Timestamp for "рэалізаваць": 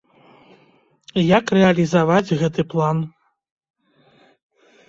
1.57-2.35